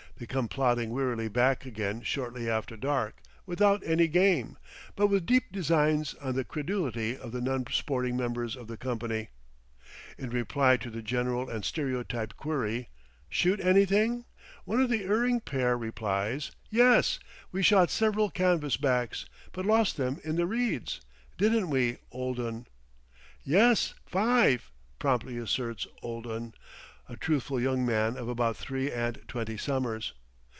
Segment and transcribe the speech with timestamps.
[0.17, 4.55] They come plodding wearily back again shortly after dark, without any game,
[4.95, 9.29] but with deep designs on the credulity of the non sporting members of the company.
[10.19, 12.89] In reply to the general and stereotyped query,
[13.29, 14.25] "Shoot anything?"
[14.63, 17.17] one of the erring pair replies, "Yes,
[17.51, 21.01] we shot several canvas backs, but lost them in the reeds;
[21.39, 22.67] didn't we, old un?"
[23.43, 26.53] "Yes, five," promptly asserts "old un,"
[27.09, 30.13] a truthful young man of about three and twenty summers.